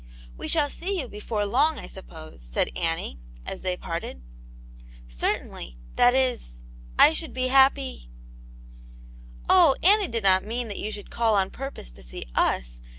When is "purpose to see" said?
11.51-12.25